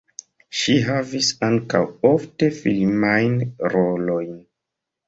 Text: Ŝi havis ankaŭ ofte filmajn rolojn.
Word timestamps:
Ŝi 0.61 0.77
havis 0.87 1.29
ankaŭ 1.49 1.83
ofte 2.15 2.51
filmajn 2.59 3.39
rolojn. 3.79 4.35